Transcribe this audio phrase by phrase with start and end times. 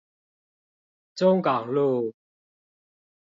[1.13, 2.11] 中港路